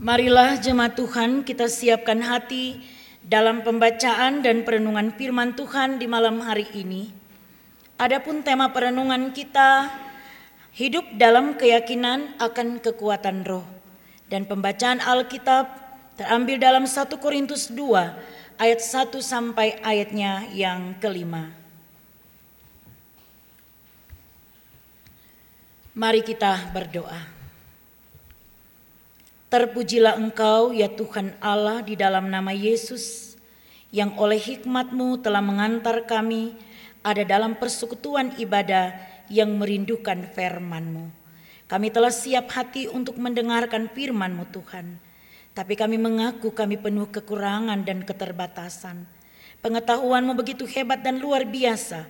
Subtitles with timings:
[0.00, 2.80] Marilah jemaat Tuhan kita siapkan hati
[3.20, 7.12] dalam pembacaan dan perenungan firman Tuhan di malam hari ini.
[8.00, 9.92] Adapun tema perenungan kita
[10.72, 13.68] hidup dalam keyakinan akan kekuatan roh.
[14.24, 15.68] Dan pembacaan Alkitab
[16.16, 21.52] terambil dalam 1 Korintus 2 ayat 1 sampai ayatnya yang kelima.
[25.92, 27.39] Mari kita berdoa.
[29.50, 33.34] Terpujilah Engkau ya Tuhan Allah di dalam nama Yesus
[33.90, 36.54] yang oleh hikmatmu telah mengantar kami
[37.02, 38.94] ada dalam persekutuan ibadah
[39.26, 41.10] yang merindukan firman-Mu.
[41.66, 45.02] Kami telah siap hati untuk mendengarkan firman-Mu Tuhan.
[45.50, 49.02] Tapi kami mengaku kami penuh kekurangan dan keterbatasan.
[49.66, 52.06] Pengetahuan-Mu begitu hebat dan luar biasa.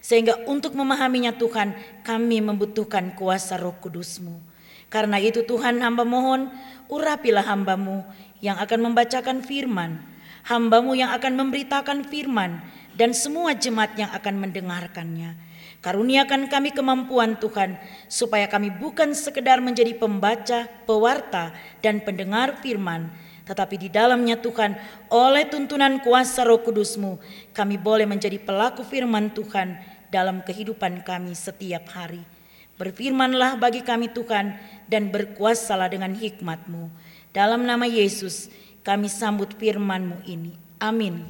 [0.00, 4.47] Sehingga untuk memahaminya Tuhan kami membutuhkan kuasa roh kudus-Mu.
[4.88, 6.48] Karena itu Tuhan hamba mohon
[6.88, 8.04] urapilah hambamu
[8.40, 10.00] yang akan membacakan firman,
[10.48, 12.64] hambamu yang akan memberitakan firman,
[12.96, 15.36] dan semua jemaat yang akan mendengarkannya.
[15.78, 17.78] Karuniakan kami kemampuan Tuhan,
[18.10, 21.54] supaya kami bukan sekedar menjadi pembaca, pewarta,
[21.84, 23.12] dan pendengar firman,
[23.46, 24.74] tetapi di dalamnya Tuhan,
[25.12, 27.22] oleh tuntunan kuasa roh kudusmu,
[27.54, 29.78] kami boleh menjadi pelaku firman Tuhan
[30.10, 32.37] dalam kehidupan kami setiap hari.
[32.78, 34.54] Berfirmanlah bagi kami Tuhan
[34.86, 36.86] dan berkuasalah dengan hikmatmu.
[37.34, 38.46] Dalam nama Yesus
[38.86, 40.54] kami sambut firmanmu ini.
[40.78, 41.26] Amin.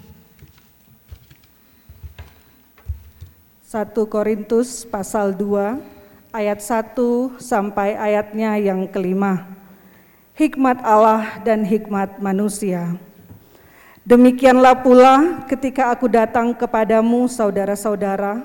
[3.65, 5.81] 1 Korintus pasal 2
[6.33, 9.45] ayat 1 sampai ayatnya yang kelima.
[10.37, 12.97] Hikmat Allah dan hikmat manusia.
[14.09, 18.41] Demikianlah pula ketika aku datang kepadamu saudara-saudara,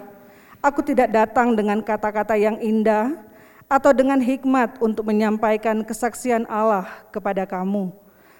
[0.63, 3.19] Aku tidak datang dengan kata-kata yang indah
[3.67, 7.91] atau dengan hikmat untuk menyampaikan kesaksian Allah kepada kamu.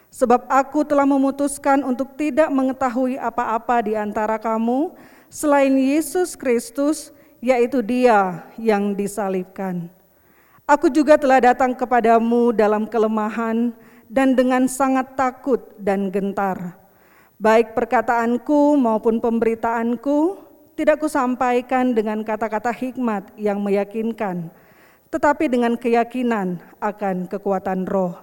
[0.08, 4.96] Sebab aku telah memutuskan untuk tidak mengetahui apa-apa di antara kamu
[5.28, 7.12] selain Yesus Kristus,
[7.44, 9.92] yaitu Dia yang disalibkan.
[10.64, 13.76] Aku juga telah datang kepadamu dalam kelemahan
[14.08, 16.80] dan dengan sangat takut dan gentar.
[17.36, 20.43] Baik perkataanku maupun pemberitaanku
[20.74, 24.50] tidak kusampaikan dengan kata-kata hikmat yang meyakinkan,
[25.14, 28.18] tetapi dengan keyakinan akan kekuatan roh,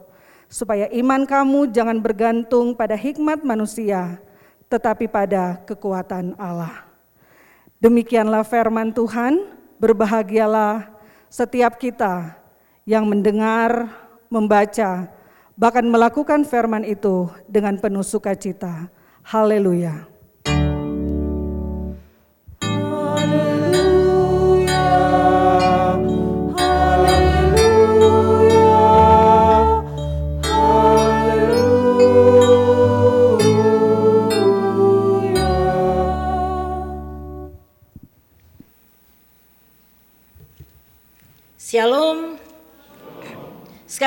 [0.51, 4.19] supaya iman kamu jangan bergantung pada hikmat manusia,
[4.67, 6.91] tetapi pada kekuatan Allah.
[7.79, 9.47] Demikianlah firman Tuhan,
[9.79, 10.91] berbahagialah
[11.31, 12.35] setiap kita
[12.83, 13.87] yang mendengar,
[14.27, 15.07] membaca,
[15.55, 18.91] bahkan melakukan firman itu dengan penuh sukacita.
[19.23, 20.10] Haleluya.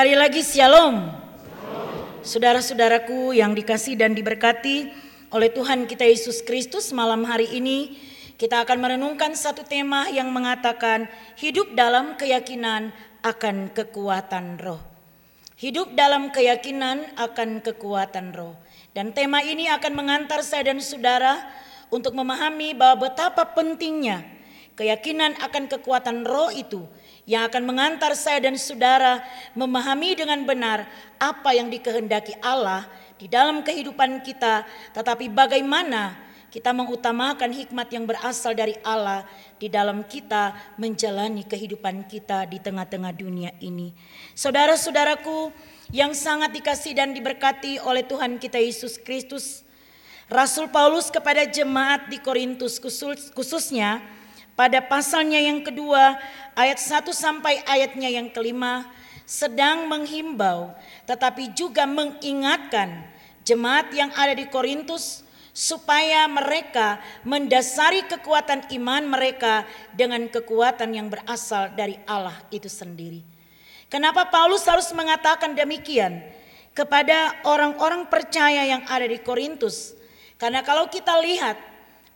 [0.04, 0.96] Sekali lagi shalom.
[2.20, 4.92] Saudara-saudaraku yang dikasih dan diberkati
[5.32, 7.96] oleh Tuhan kita Yesus Kristus malam hari ini
[8.36, 11.08] kita akan merenungkan satu tema yang mengatakan
[11.40, 12.92] hidup dalam keyakinan
[13.24, 14.84] akan kekuatan roh.
[15.56, 18.60] Hidup dalam keyakinan akan kekuatan roh.
[18.92, 21.48] Dan tema ini akan mengantar saya dan saudara
[21.88, 24.20] untuk memahami bahwa betapa pentingnya
[24.76, 26.84] keyakinan akan kekuatan roh itu
[27.24, 29.24] yang akan mengantar saya dan saudara
[29.56, 30.84] memahami dengan benar
[31.16, 32.84] apa yang dikehendaki Allah
[33.16, 36.24] di dalam kehidupan kita, tetapi bagaimana
[36.54, 39.26] kita mengutamakan hikmat yang berasal dari Allah
[39.58, 43.90] di dalam kita menjalani kehidupan kita di tengah-tengah dunia ini.
[44.38, 45.50] Saudara-saudaraku
[45.90, 49.66] yang sangat dikasih dan diberkati oleh Tuhan kita Yesus Kristus,
[50.30, 52.78] Rasul Paulus kepada jemaat di Korintus
[53.34, 53.98] khususnya
[54.54, 56.18] pada pasalnya yang kedua
[56.54, 58.86] ayat 1 sampai ayatnya yang kelima
[59.26, 60.70] sedang menghimbau
[61.06, 63.06] tetapi juga mengingatkan
[63.44, 65.24] jemaat yang ada di Korintus
[65.54, 69.62] supaya mereka mendasari kekuatan iman mereka
[69.94, 73.22] dengan kekuatan yang berasal dari Allah itu sendiri.
[73.86, 76.18] Kenapa Paulus harus mengatakan demikian
[76.74, 79.94] kepada orang-orang percaya yang ada di Korintus?
[80.34, 81.54] Karena kalau kita lihat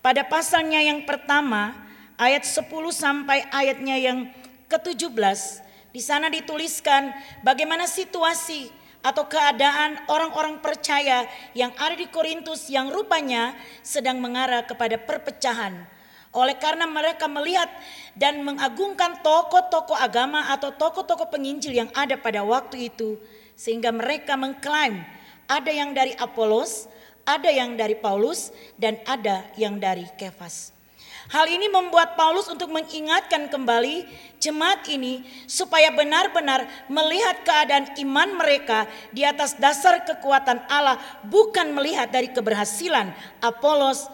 [0.03, 1.88] pada pasalnya yang pertama
[2.19, 4.19] ayat 10 sampai ayatnya yang
[4.67, 8.69] ke-17 di sana dituliskan bagaimana situasi
[9.01, 11.25] atau keadaan orang-orang percaya
[11.55, 15.87] yang ada di Korintus yang rupanya sedang mengarah kepada perpecahan.
[16.29, 17.73] Oleh karena mereka melihat
[18.13, 23.17] dan mengagungkan tokoh-tokoh agama atau tokoh-tokoh penginjil yang ada pada waktu itu
[23.57, 25.03] Sehingga mereka mengklaim
[25.49, 26.87] ada yang dari Apolos,
[27.25, 30.78] ada yang dari Paulus, dan ada yang dari Kefas.
[31.29, 34.09] Hal ini membuat Paulus untuk mengingatkan kembali
[34.41, 40.97] jemaat ini supaya benar-benar melihat keadaan iman mereka di atas dasar kekuatan Allah,
[41.29, 43.13] bukan melihat dari keberhasilan
[43.45, 44.09] Apolos,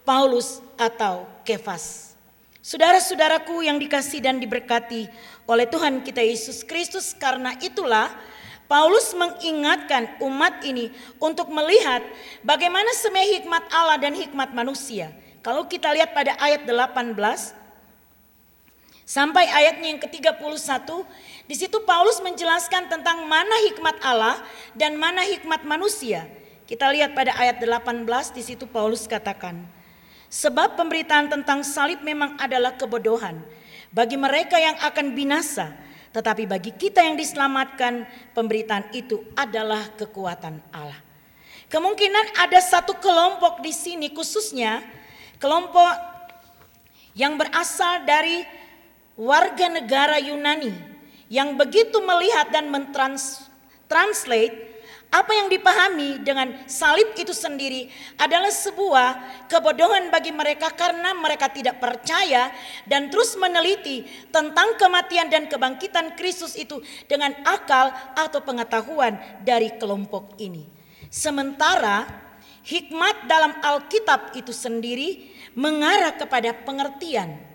[0.00, 2.16] Paulus, atau Kefas.
[2.64, 5.12] Saudara-saudaraku yang dikasih dan diberkati
[5.44, 8.08] oleh Tuhan kita Yesus Kristus, karena itulah
[8.64, 10.88] Paulus mengingatkan umat ini
[11.20, 12.00] untuk melihat
[12.40, 15.12] bagaimana sebenarnya hikmat Allah dan hikmat manusia.
[15.40, 17.16] Kalau kita lihat pada ayat 18
[19.08, 20.84] sampai ayatnya yang ke-31,
[21.48, 24.36] di situ Paulus menjelaskan tentang mana hikmat Allah
[24.76, 26.28] dan mana hikmat manusia.
[26.68, 28.04] Kita lihat pada ayat 18
[28.36, 29.64] di situ Paulus katakan,
[30.28, 33.40] sebab pemberitaan tentang salib memang adalah kebodohan
[33.90, 35.74] bagi mereka yang akan binasa,
[36.14, 38.06] tetapi bagi kita yang diselamatkan,
[38.36, 41.00] pemberitaan itu adalah kekuatan Allah.
[41.66, 44.99] Kemungkinan ada satu kelompok di sini khususnya
[45.40, 45.96] kelompok
[47.16, 48.44] yang berasal dari
[49.18, 50.70] warga negara Yunani
[51.32, 54.70] yang begitu melihat dan mentranslate
[55.10, 61.82] apa yang dipahami dengan salib itu sendiri adalah sebuah kebodohan bagi mereka karena mereka tidak
[61.82, 62.54] percaya
[62.86, 66.78] dan terus meneliti tentang kematian dan kebangkitan Kristus itu
[67.10, 70.70] dengan akal atau pengetahuan dari kelompok ini.
[71.10, 72.06] Sementara
[72.64, 77.50] hikmat dalam Alkitab itu sendiri mengarah kepada pengertian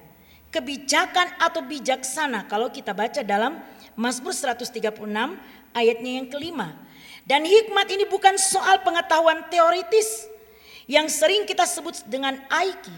[0.55, 3.59] kebijakan atau bijaksana kalau kita baca dalam
[3.99, 4.95] Mazmur 136
[5.75, 6.79] ayatnya yang kelima.
[7.27, 10.29] Dan hikmat ini bukan soal pengetahuan teoritis
[10.87, 12.93] yang sering kita sebut dengan aiki.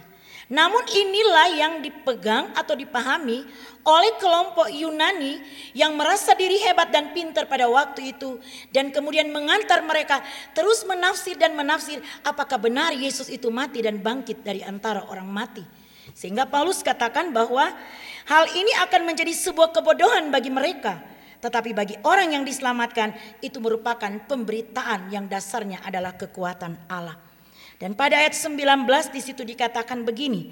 [0.47, 3.43] Namun inilah yang dipegang atau dipahami
[3.83, 5.43] oleh kelompok Yunani
[5.75, 8.39] yang merasa diri hebat dan pintar pada waktu itu
[8.71, 10.23] dan kemudian mengantar mereka
[10.55, 15.67] terus menafsir dan menafsir apakah benar Yesus itu mati dan bangkit dari antara orang mati.
[16.15, 17.67] Sehingga Paulus katakan bahwa
[18.31, 21.03] hal ini akan menjadi sebuah kebodohan bagi mereka.
[21.43, 23.13] Tetapi bagi orang yang diselamatkan
[23.43, 27.26] itu merupakan pemberitaan yang dasarnya adalah kekuatan Allah.
[27.77, 28.57] Dan pada ayat 19
[29.13, 30.49] di situ dikatakan begini.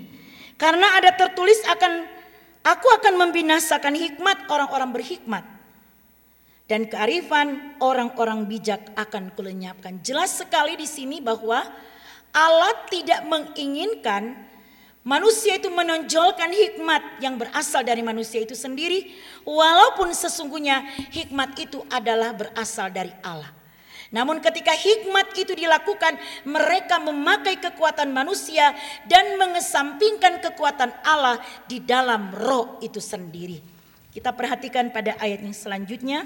[0.55, 2.05] Karena ada tertulis akan
[2.61, 5.43] aku akan membinasakan hikmat orang-orang berhikmat
[6.65, 10.01] dan kearifan orang-orang bijak akan kulenyapkan.
[10.01, 11.61] Jelas sekali di sini bahwa
[12.33, 14.33] Allah tidak menginginkan
[15.05, 19.13] manusia itu menonjolkan hikmat yang berasal dari manusia itu sendiri
[19.45, 20.83] walaupun sesungguhnya
[21.13, 23.64] hikmat itu adalah berasal dari Allah.
[24.13, 28.73] Namun ketika hikmat itu dilakukan, mereka memakai kekuatan manusia
[29.09, 33.57] dan mengesampingkan kekuatan Allah di dalam roh itu sendiri.
[34.13, 36.23] Kita perhatikan pada ayat yang selanjutnya.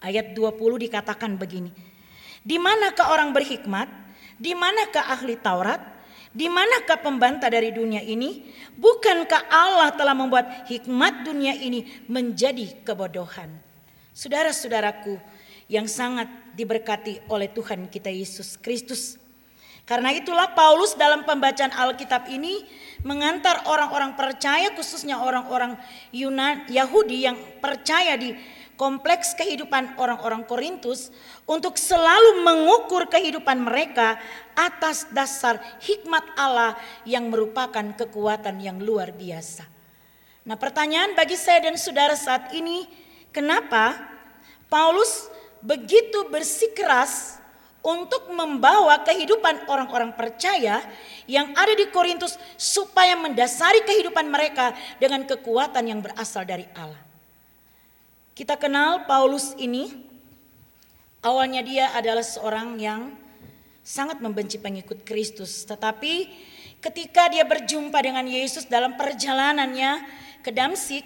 [0.00, 0.56] Ayat 20
[0.88, 1.72] dikatakan begini.
[2.40, 3.88] Di manakah orang berhikmat?
[4.40, 5.80] Di manakah ahli Taurat?
[6.30, 8.46] Di manakah pembantah dari dunia ini?
[8.78, 13.50] Bukankah Allah telah membuat hikmat dunia ini menjadi kebodohan?
[14.14, 15.18] Saudara-saudaraku
[15.66, 19.20] yang sangat diberkati oleh Tuhan kita Yesus Kristus.
[19.88, 22.62] Karena itulah Paulus dalam pembacaan Alkitab ini
[23.02, 25.74] mengantar orang-orang percaya khususnya orang-orang
[26.14, 28.36] Yunan Yahudi yang percaya di
[28.78, 31.12] kompleks kehidupan orang-orang Korintus
[31.44, 34.16] untuk selalu mengukur kehidupan mereka
[34.56, 39.68] atas dasar hikmat Allah yang merupakan kekuatan yang luar biasa.
[40.48, 42.88] Nah, pertanyaan bagi saya dan saudara saat ini,
[43.28, 44.00] kenapa
[44.72, 45.28] Paulus
[45.60, 47.40] begitu bersikeras
[47.80, 50.84] untuk membawa kehidupan orang-orang percaya
[51.24, 57.00] yang ada di Korintus supaya mendasari kehidupan mereka dengan kekuatan yang berasal dari Allah.
[58.36, 60.00] Kita kenal Paulus ini,
[61.24, 63.12] awalnya dia adalah seorang yang
[63.80, 66.28] sangat membenci pengikut Kristus, tetapi
[66.84, 70.04] ketika dia berjumpa dengan Yesus dalam perjalanannya
[70.44, 71.04] ke Damsik,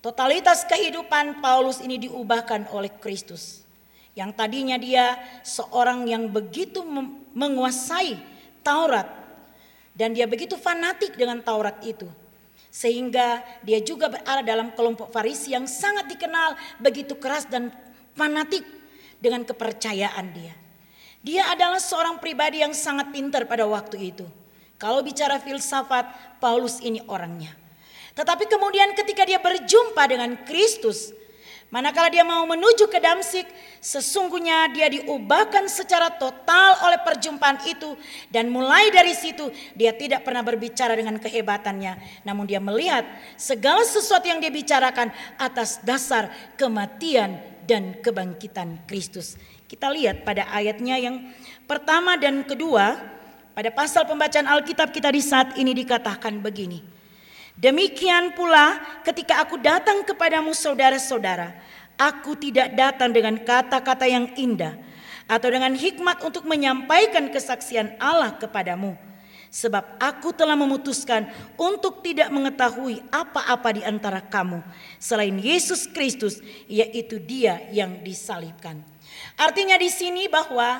[0.00, 3.64] totalitas kehidupan Paulus ini diubahkan oleh Kristus.
[4.16, 5.16] Yang tadinya dia
[5.46, 6.82] seorang yang begitu
[7.32, 8.18] menguasai
[8.60, 9.06] Taurat
[9.94, 12.08] dan dia begitu fanatik dengan Taurat itu.
[12.70, 17.74] Sehingga dia juga berada dalam kelompok Farisi yang sangat dikenal begitu keras dan
[18.14, 18.62] fanatik
[19.18, 20.54] dengan kepercayaan dia.
[21.20, 24.24] Dia adalah seorang pribadi yang sangat pintar pada waktu itu.
[24.80, 27.59] Kalau bicara filsafat, Paulus ini orangnya.
[28.20, 31.16] Tetapi kemudian ketika dia berjumpa dengan Kristus,
[31.70, 33.46] Manakala dia mau menuju ke Damsik,
[33.78, 37.94] sesungguhnya dia diubahkan secara total oleh perjumpaan itu
[38.26, 43.06] dan mulai dari situ dia tidak pernah berbicara dengan kehebatannya, namun dia melihat
[43.38, 47.38] segala sesuatu yang dia bicarakan atas dasar kematian
[47.70, 49.38] dan kebangkitan Kristus.
[49.70, 51.22] Kita lihat pada ayatnya yang
[51.70, 52.98] pertama dan kedua,
[53.54, 56.99] pada pasal pembacaan Alkitab kita di saat ini dikatakan begini.
[57.60, 61.52] Demikian pula ketika aku datang kepadamu saudara-saudara,
[62.00, 64.80] aku tidak datang dengan kata-kata yang indah
[65.28, 68.96] atau dengan hikmat untuk menyampaikan kesaksian Allah kepadamu
[69.50, 71.26] Sebab aku telah memutuskan
[71.58, 74.62] untuk tidak mengetahui apa-apa di antara kamu
[75.02, 76.38] selain Yesus Kristus,
[76.70, 78.78] yaitu Dia yang disalibkan.
[79.34, 80.78] Artinya di sini bahwa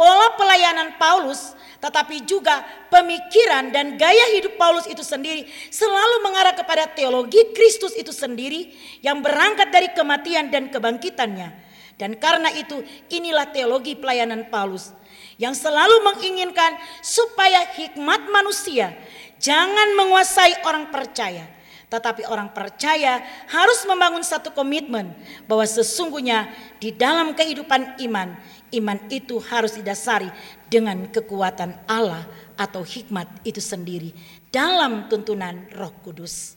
[0.00, 2.60] pola pelayanan Paulus tetapi juga
[2.92, 9.24] pemikiran dan gaya hidup Paulus itu sendiri selalu mengarah kepada teologi Kristus itu sendiri yang
[9.24, 11.72] berangkat dari kematian dan kebangkitannya.
[11.96, 12.80] Dan karena itu
[13.12, 14.92] inilah teologi pelayanan Paulus
[15.40, 18.92] yang selalu menginginkan supaya hikmat manusia
[19.40, 21.48] jangan menguasai orang percaya.
[21.90, 23.18] Tetapi orang percaya
[23.50, 25.10] harus membangun satu komitmen
[25.50, 26.46] bahwa sesungguhnya
[26.78, 28.38] di dalam kehidupan iman,
[28.74, 30.30] iman itu harus didasari
[30.70, 34.14] dengan kekuatan Allah atau hikmat itu sendiri
[34.54, 36.54] dalam tuntunan Roh Kudus.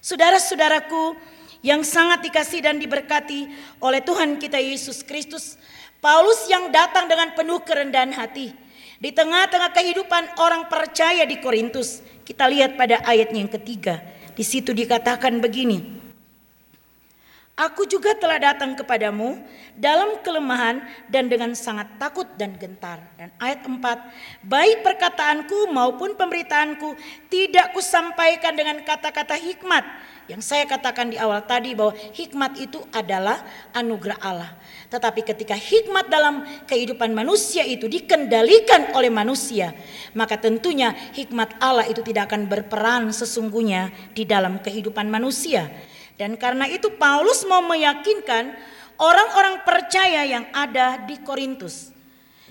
[0.00, 1.16] Saudara-saudaraku
[1.60, 3.52] yang sangat dikasih dan diberkati
[3.84, 5.60] oleh Tuhan kita Yesus Kristus,
[6.00, 8.56] Paulus yang datang dengan penuh kerendahan hati
[8.96, 12.00] di tengah-tengah kehidupan orang percaya di Korintus.
[12.24, 14.00] Kita lihat pada ayatnya yang ketiga.
[14.32, 15.99] Di situ dikatakan begini.
[17.60, 19.36] Aku juga telah datang kepadamu
[19.76, 20.80] dalam kelemahan
[21.12, 23.04] dan dengan sangat takut dan gentar.
[23.20, 23.76] Dan ayat 4,
[24.48, 26.96] baik perkataanku maupun pemberitaanku
[27.28, 29.84] tidak kusampaikan dengan kata-kata hikmat.
[30.24, 33.44] Yang saya katakan di awal tadi bahwa hikmat itu adalah
[33.76, 34.56] anugerah Allah.
[34.88, 39.76] Tetapi ketika hikmat dalam kehidupan manusia itu dikendalikan oleh manusia,
[40.16, 45.68] maka tentunya hikmat Allah itu tidak akan berperan sesungguhnya di dalam kehidupan manusia.
[46.20, 48.52] Dan karena itu Paulus mau meyakinkan
[49.00, 51.88] orang-orang percaya yang ada di Korintus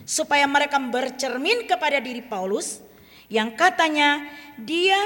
[0.09, 2.81] supaya mereka bercermin kepada diri Paulus
[3.29, 4.25] yang katanya
[4.57, 4.97] dia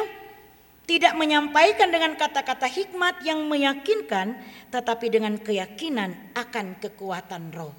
[0.88, 4.40] tidak menyampaikan dengan kata-kata hikmat yang meyakinkan
[4.72, 7.76] tetapi dengan keyakinan akan kekuatan roh.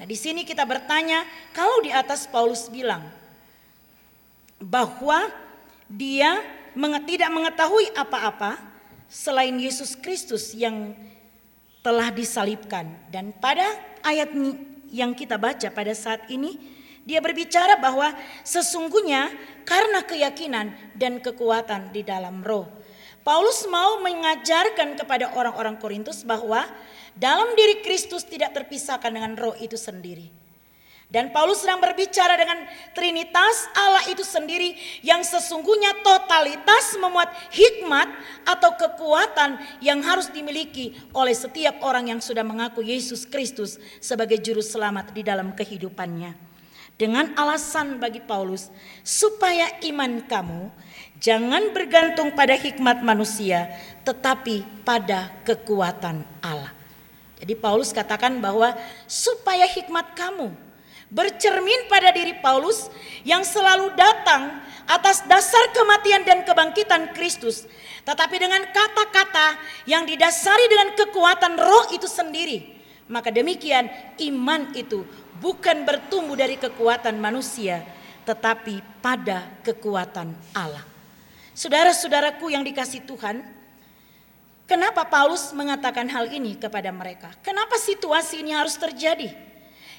[0.00, 3.04] Nah, di sini kita bertanya, kalau di atas Paulus bilang
[4.56, 5.28] bahwa
[5.86, 6.40] dia
[7.04, 8.73] tidak mengetahui apa-apa,
[9.08, 10.96] selain Yesus Kristus yang
[11.84, 12.88] telah disalibkan.
[13.12, 13.64] Dan pada
[14.00, 14.32] ayat
[14.88, 16.56] yang kita baca pada saat ini,
[17.04, 19.28] dia berbicara bahwa sesungguhnya
[19.68, 22.64] karena keyakinan dan kekuatan di dalam roh.
[23.24, 26.64] Paulus mau mengajarkan kepada orang-orang Korintus bahwa
[27.16, 30.43] dalam diri Kristus tidak terpisahkan dengan roh itu sendiri.
[31.14, 38.10] Dan Paulus sedang berbicara dengan Trinitas Allah itu sendiri yang sesungguhnya totalitas memuat hikmat
[38.42, 44.58] atau kekuatan yang harus dimiliki oleh setiap orang yang sudah mengaku Yesus Kristus sebagai juru
[44.58, 46.34] selamat di dalam kehidupannya.
[46.98, 48.74] Dengan alasan bagi Paulus
[49.06, 50.74] supaya iman kamu
[51.22, 53.70] jangan bergantung pada hikmat manusia
[54.02, 56.74] tetapi pada kekuatan Allah.
[57.38, 58.74] Jadi Paulus katakan bahwa
[59.06, 60.63] supaya hikmat kamu
[61.14, 62.90] bercermin pada diri Paulus
[63.22, 64.58] yang selalu datang
[64.90, 67.64] atas dasar kematian dan kebangkitan Kristus,
[68.02, 69.56] tetapi dengan kata-kata
[69.86, 72.74] yang didasari dengan kekuatan roh itu sendiri.
[73.06, 73.86] Maka demikian
[74.28, 75.06] iman itu
[75.38, 77.86] bukan bertumbuh dari kekuatan manusia,
[78.26, 80.82] tetapi pada kekuatan Allah.
[81.54, 83.44] Saudara-saudaraku yang dikasih Tuhan,
[84.66, 87.30] kenapa Paulus mengatakan hal ini kepada mereka?
[87.44, 89.53] Kenapa situasi ini harus terjadi?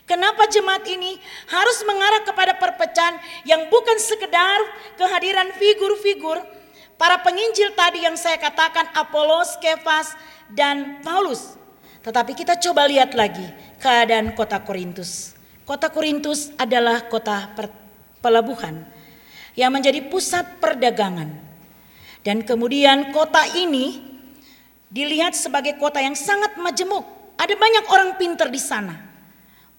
[0.06, 1.18] Kenapa jemaat ini
[1.50, 4.62] harus mengarah kepada perpecahan yang bukan sekedar
[5.02, 6.46] kehadiran figur-figur
[6.94, 10.14] para penginjil tadi yang saya katakan Apolos, Kefas,
[10.54, 11.58] dan Paulus.
[12.06, 13.50] Tetapi kita coba lihat lagi
[13.82, 15.34] keadaan kota Korintus.
[15.66, 17.50] Kota Korintus adalah kota
[18.22, 18.86] pelabuhan
[19.58, 21.34] yang menjadi pusat perdagangan.
[22.22, 24.06] Dan kemudian kota ini
[24.94, 27.06] dilihat sebagai kota yang sangat majemuk.
[27.42, 29.05] Ada banyak orang pintar di sana.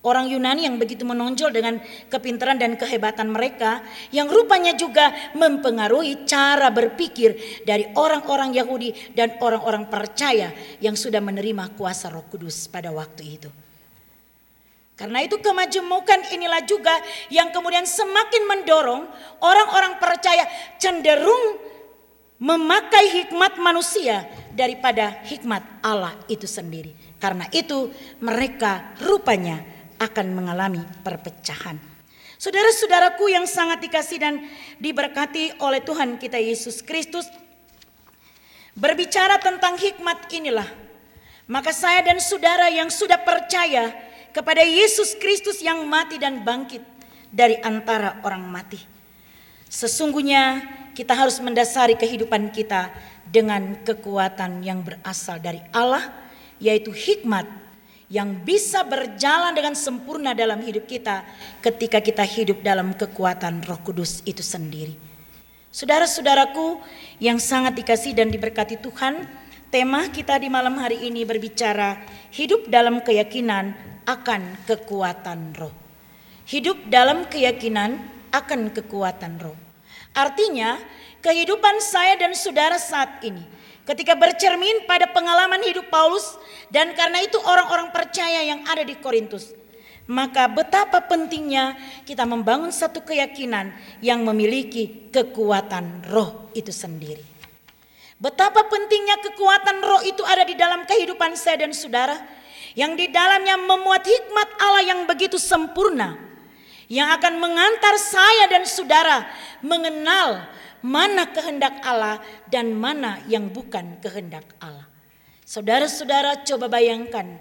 [0.07, 3.83] Orang Yunani yang begitu menonjol dengan kepintaran dan kehebatan mereka
[4.15, 7.35] yang rupanya juga mempengaruhi cara berpikir
[7.67, 13.51] dari orang-orang Yahudi dan orang-orang percaya yang sudah menerima kuasa Roh Kudus pada waktu itu.
[14.95, 16.95] Karena itu kemajemukan inilah juga
[17.27, 19.11] yang kemudian semakin mendorong
[19.43, 20.47] orang-orang percaya
[20.79, 21.59] cenderung
[22.39, 24.23] memakai hikmat manusia
[24.55, 26.95] daripada hikmat Allah itu sendiri.
[27.19, 27.91] Karena itu
[28.23, 31.79] mereka rupanya akan mengalami perpecahan.
[32.37, 34.35] Saudara-saudaraku yang sangat dikasih dan
[34.77, 37.25] diberkati oleh Tuhan kita Yesus Kristus,
[38.77, 40.69] berbicara tentang hikmat inilah,
[41.47, 43.95] Maka saya dan saudara yang sudah percaya
[44.35, 46.83] kepada Yesus Kristus yang mati dan bangkit
[47.31, 48.83] dari antara orang mati.
[49.71, 50.67] Sesungguhnya
[50.99, 52.91] kita harus mendasari kehidupan kita
[53.31, 56.03] dengan kekuatan yang berasal dari Allah,
[56.59, 57.47] yaitu hikmat
[58.07, 61.27] yang bisa berjalan dengan sempurna dalam hidup kita
[61.59, 64.95] ketika kita hidup dalam kekuatan Roh Kudus itu sendiri.
[65.75, 66.81] Saudara-saudaraku
[67.21, 69.27] yang sangat dikasih dan diberkati Tuhan,
[69.69, 72.01] tema kita di malam hari ini berbicara
[72.33, 75.75] hidup dalam keyakinan akan kekuatan roh.
[76.47, 77.99] Hidup dalam keyakinan
[78.31, 79.59] akan kekuatan roh.
[80.17, 80.81] Artinya,
[81.21, 83.56] kehidupan saya dan saudara saat ini
[83.87, 86.35] ketika bercermin pada pengalaman hidup Paulus
[86.69, 89.55] dan karena itu orang-orang percaya yang ada di Korintus.
[90.07, 91.75] Maka betapa pentingnya
[92.07, 97.23] kita membangun satu keyakinan yang memiliki kekuatan roh itu sendiri.
[98.17, 102.17] Betapa pentingnya kekuatan roh itu ada di dalam kehidupan saya dan saudara.
[102.77, 106.15] Yang di dalamnya memuat hikmat Allah yang begitu sempurna.
[106.87, 109.27] Yang akan mengantar saya dan saudara
[109.59, 110.47] mengenal
[110.87, 114.87] mana kehendak Allah dan mana yang bukan kehendak Allah.
[115.43, 117.39] Saudara-saudara coba bayangkan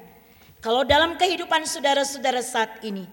[0.65, 3.05] kalau dalam kehidupan saudara-saudara saat ini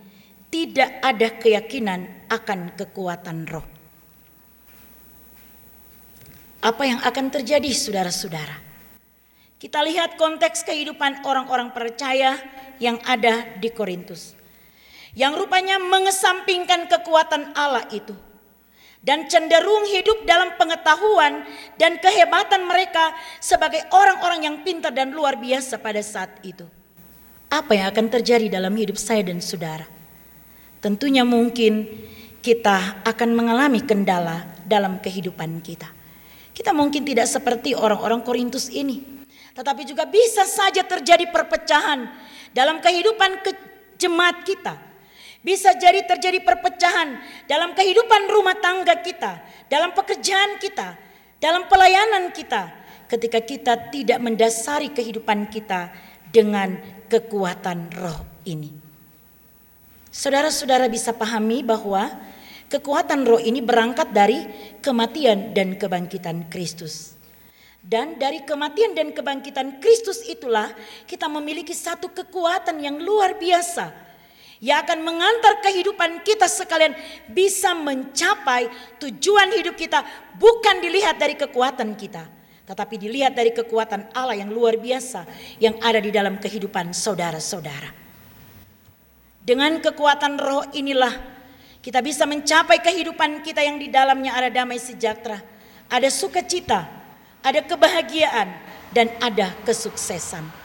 [0.48, 3.64] tidak ada keyakinan akan kekuatan roh.
[6.64, 8.56] Apa yang akan terjadi saudara-saudara?
[9.60, 12.40] Kita lihat konteks kehidupan orang-orang percaya
[12.80, 14.41] yang ada di Korintus.
[15.12, 18.16] Yang rupanya mengesampingkan kekuatan Allah itu
[19.02, 21.42] dan cenderung hidup dalam pengetahuan
[21.74, 23.10] dan kehebatan mereka
[23.42, 26.64] sebagai orang-orang yang pintar dan luar biasa pada saat itu.
[27.50, 29.84] Apa yang akan terjadi dalam hidup saya dan saudara?
[30.80, 31.84] Tentunya mungkin
[32.40, 35.90] kita akan mengalami kendala dalam kehidupan kita.
[36.54, 39.02] Kita mungkin tidak seperti orang-orang Korintus ini,
[39.52, 42.08] tetapi juga bisa saja terjadi perpecahan
[42.54, 43.50] dalam kehidupan ke
[43.98, 44.91] jemaat kita
[45.42, 47.18] bisa jadi terjadi perpecahan
[47.50, 50.94] dalam kehidupan rumah tangga kita, dalam pekerjaan kita,
[51.42, 52.70] dalam pelayanan kita,
[53.10, 55.90] ketika kita tidak mendasari kehidupan kita
[56.30, 56.78] dengan
[57.10, 58.70] kekuatan roh ini.
[60.08, 62.08] Saudara-saudara bisa pahami bahwa
[62.70, 64.46] kekuatan roh ini berangkat dari
[64.78, 67.18] kematian dan kebangkitan Kristus.
[67.82, 70.70] Dan dari kematian dan kebangkitan Kristus itulah
[71.02, 74.11] kita memiliki satu kekuatan yang luar biasa
[74.62, 76.94] yang akan mengantar kehidupan kita sekalian
[77.26, 78.70] bisa mencapai
[79.02, 80.06] tujuan hidup kita
[80.38, 82.22] bukan dilihat dari kekuatan kita
[82.62, 85.26] tetapi dilihat dari kekuatan Allah yang luar biasa
[85.58, 87.90] yang ada di dalam kehidupan saudara-saudara.
[89.42, 91.10] Dengan kekuatan roh inilah
[91.82, 95.42] kita bisa mencapai kehidupan kita yang di dalamnya ada damai sejahtera,
[95.90, 96.86] ada sukacita,
[97.42, 98.54] ada kebahagiaan
[98.94, 100.61] dan ada kesuksesan.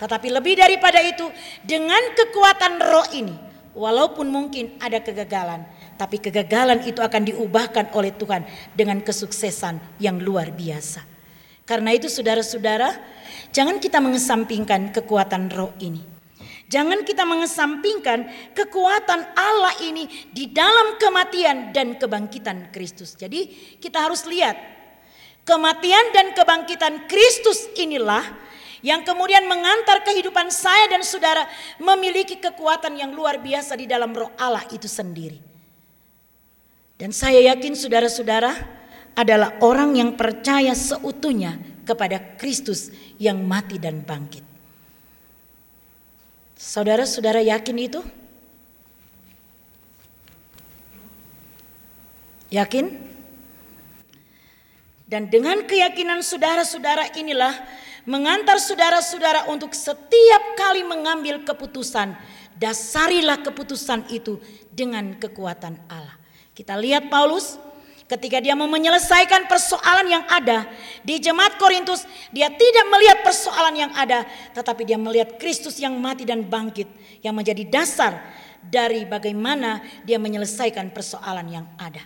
[0.00, 1.28] Tetapi lebih daripada itu,
[1.60, 3.36] dengan kekuatan roh ini,
[3.76, 5.68] walaupun mungkin ada kegagalan,
[6.00, 11.04] tapi kegagalan itu akan diubahkan oleh Tuhan dengan kesuksesan yang luar biasa.
[11.68, 12.96] Karena itu saudara-saudara,
[13.52, 16.02] jangan kita mengesampingkan kekuatan roh ini.
[16.70, 23.18] Jangan kita mengesampingkan kekuatan Allah ini di dalam kematian dan kebangkitan Kristus.
[23.18, 24.54] Jadi kita harus lihat
[25.42, 28.22] kematian dan kebangkitan Kristus inilah
[28.80, 31.44] yang kemudian mengantar kehidupan saya dan saudara
[31.76, 35.40] memiliki kekuatan yang luar biasa di dalam roh Allah itu sendiri.
[37.00, 38.52] Dan saya yakin saudara-saudara
[39.16, 41.56] adalah orang yang percaya seutuhnya
[41.88, 44.44] kepada Kristus yang mati dan bangkit.
[46.60, 48.00] Saudara-saudara yakin itu?
[52.52, 53.08] Yakin?
[55.10, 57.50] Dan dengan keyakinan saudara-saudara inilah
[58.04, 62.16] mengantar saudara-saudara untuk setiap kali mengambil keputusan,
[62.56, 64.36] dasarilah keputusan itu
[64.72, 66.16] dengan kekuatan Allah.
[66.52, 67.56] Kita lihat Paulus
[68.10, 70.66] ketika dia mau menyelesaikan persoalan yang ada
[71.06, 72.02] di jemaat Korintus,
[72.34, 76.90] dia tidak melihat persoalan yang ada, tetapi dia melihat Kristus yang mati dan bangkit
[77.22, 78.18] yang menjadi dasar
[78.60, 82.02] dari bagaimana dia menyelesaikan persoalan yang ada.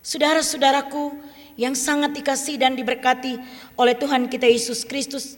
[0.00, 1.12] Saudara-saudaraku,
[1.60, 3.36] yang sangat dikasih dan diberkati
[3.76, 5.36] oleh Tuhan kita Yesus Kristus.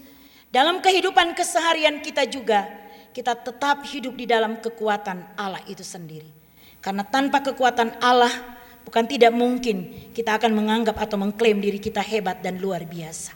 [0.55, 2.71] Dalam kehidupan keseharian kita juga,
[3.11, 6.31] kita tetap hidup di dalam kekuatan Allah itu sendiri.
[6.79, 8.31] Karena tanpa kekuatan Allah,
[8.87, 13.35] bukan tidak mungkin kita akan menganggap atau mengklaim diri kita hebat dan luar biasa.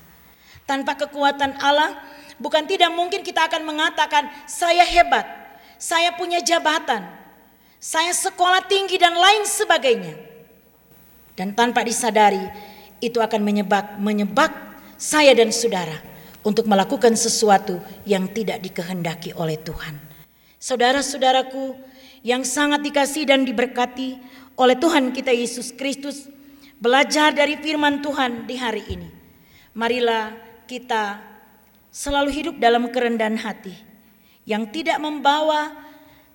[0.63, 1.99] Tanpa kekuatan Allah,
[2.39, 5.27] bukan tidak mungkin kita akan mengatakan saya hebat,
[5.75, 7.03] saya punya jabatan,
[7.83, 10.15] saya sekolah tinggi dan lain sebagainya.
[11.37, 12.41] Dan tanpa disadari,
[13.01, 14.51] itu akan menyebab menyebab
[14.97, 16.01] saya dan saudara
[16.47, 19.99] untuk melakukan sesuatu yang tidak dikehendaki oleh Tuhan.
[20.57, 21.77] Saudara-saudaraku
[22.25, 24.19] yang sangat dikasih dan diberkati
[24.57, 26.27] oleh Tuhan kita Yesus Kristus,
[26.81, 29.09] belajar dari firman Tuhan di hari ini.
[29.77, 30.33] Marilah
[30.65, 31.21] kita
[31.93, 33.77] selalu hidup dalam kerendahan hati
[34.49, 35.75] yang tidak membawa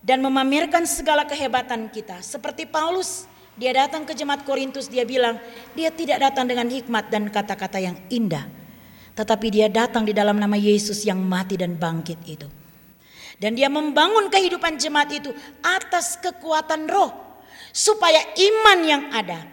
[0.04, 2.20] dan memamerkan segala kehebatan kita.
[2.22, 5.40] Seperti Paulus, dia datang ke jemaat Korintus, dia bilang,
[5.76, 8.62] dia tidak datang dengan hikmat dan kata-kata yang indah
[9.12, 12.48] tetapi dia datang di dalam nama Yesus yang mati dan bangkit itu.
[13.42, 15.34] Dan dia membangun kehidupan jemaat itu
[15.66, 17.12] atas kekuatan roh.
[17.72, 19.48] Supaya iman yang ada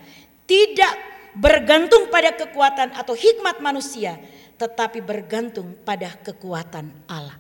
[0.49, 0.95] tidak
[1.37, 4.19] bergantung pada kekuatan atau hikmat manusia.
[4.59, 7.39] Tetapi bergantung pada kekuatan Allah.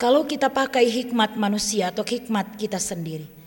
[0.00, 3.39] Kalau kita pakai hikmat manusia atau hikmat kita sendiri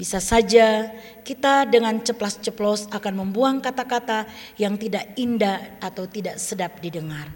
[0.00, 0.88] bisa saja
[1.20, 4.24] kita dengan ceplas-ceplos akan membuang kata-kata
[4.56, 7.28] yang tidak indah atau tidak sedap didengar.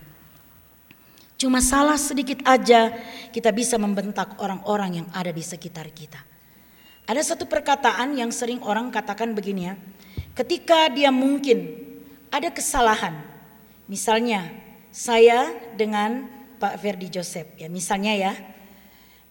[1.36, 2.88] Cuma salah sedikit aja
[3.36, 6.16] kita bisa membentak orang-orang yang ada di sekitar kita.
[7.04, 9.76] Ada satu perkataan yang sering orang katakan begini ya.
[10.32, 11.68] Ketika dia mungkin
[12.32, 13.28] ada kesalahan.
[13.84, 14.48] Misalnya
[14.88, 18.32] saya dengan Pak Ferdi Joseph ya misalnya ya.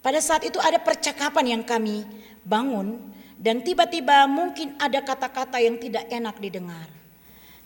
[0.05, 2.05] Pada saat itu ada percakapan yang kami
[2.45, 3.12] bangun
[3.43, 6.87] dan tiba-tiba mungkin ada kata-kata yang tidak enak didengar.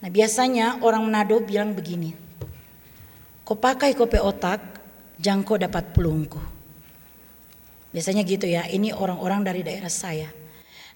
[0.02, 2.18] Nah biasanya orang Manado bilang begini,
[3.46, 4.58] kau pakai kopi otak,
[5.22, 6.42] jangko dapat pulungku.
[7.94, 10.34] Biasanya gitu ya, ini orang-orang dari daerah saya.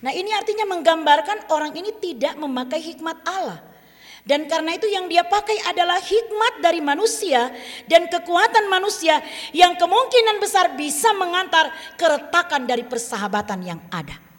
[0.02, 3.62] Nah ini artinya menggambarkan orang ini tidak memakai hikmat Allah.
[4.22, 7.54] Dan karena itu yang dia pakai adalah hikmat dari manusia
[7.86, 9.18] dan kekuatan manusia
[9.50, 14.31] yang kemungkinan besar bisa mengantar keretakan dari persahabatan yang ada.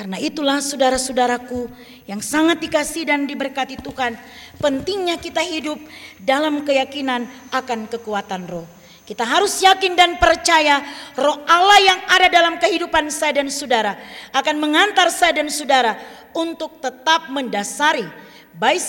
[0.00, 1.68] Karena itulah saudara-saudaraku
[2.08, 4.16] yang sangat dikasih dan diberkati Tuhan,
[4.56, 5.76] pentingnya kita hidup
[6.16, 8.64] dalam keyakinan akan kekuatan roh.
[9.04, 10.80] Kita harus yakin dan percaya
[11.20, 14.00] roh Allah yang ada dalam kehidupan saya dan saudara
[14.32, 16.00] akan mengantar saya dan saudara
[16.32, 18.08] untuk tetap mendasari
[18.56, 18.80] baik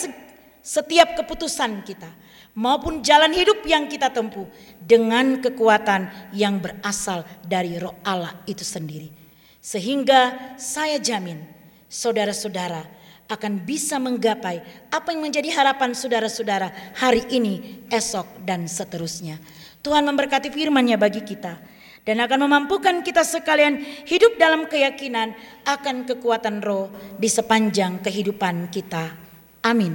[0.64, 2.08] setiap keputusan kita
[2.56, 4.48] maupun jalan hidup yang kita tempuh
[4.80, 9.21] dengan kekuatan yang berasal dari roh Allah itu sendiri.
[9.62, 11.38] Sehingga saya jamin
[11.86, 12.82] saudara-saudara
[13.30, 14.58] akan bisa menggapai
[14.90, 19.38] apa yang menjadi harapan saudara-saudara hari ini, esok, dan seterusnya.
[19.80, 21.56] Tuhan memberkati firman-Nya bagi kita
[22.02, 29.14] dan akan memampukan kita sekalian hidup dalam keyakinan akan kekuatan roh di sepanjang kehidupan kita.
[29.62, 29.94] Amin.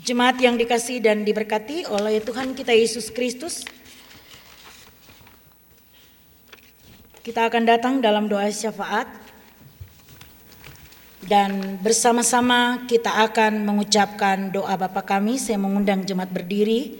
[0.00, 3.68] Jemaat yang dikasih dan diberkati oleh Tuhan kita Yesus Kristus,
[7.20, 9.04] Kita akan datang dalam doa syafaat
[11.20, 15.36] dan bersama-sama kita akan mengucapkan doa Bapa kami.
[15.36, 16.96] Saya mengundang jemaat berdiri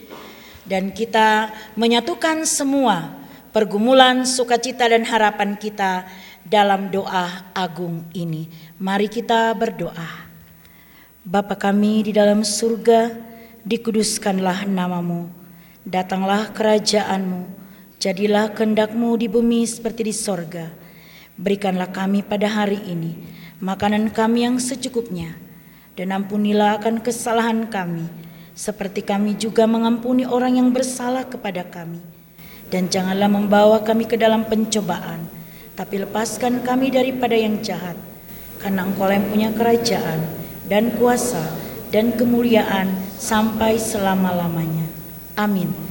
[0.68, 3.16] dan kita menyatukan semua
[3.48, 6.04] pergumulan, sukacita dan harapan kita
[6.44, 8.52] dalam doa agung ini.
[8.76, 10.28] Mari kita berdoa.
[11.24, 13.08] Bapa kami di dalam surga,
[13.64, 15.32] dikuduskanlah namamu.
[15.80, 17.59] Datanglah kerajaanmu
[18.00, 20.72] Jadilah kehendakmu di bumi seperti di sorga.
[21.36, 23.12] Berikanlah kami pada hari ini
[23.60, 25.36] makanan kami yang secukupnya.
[25.92, 28.08] Dan ampunilah akan kesalahan kami.
[28.56, 32.00] Seperti kami juga mengampuni orang yang bersalah kepada kami.
[32.72, 35.28] Dan janganlah membawa kami ke dalam pencobaan.
[35.76, 38.00] Tapi lepaskan kami daripada yang jahat.
[38.64, 40.24] Karena engkau yang punya kerajaan
[40.72, 41.52] dan kuasa
[41.92, 44.88] dan kemuliaan sampai selama-lamanya.
[45.36, 45.89] Amin.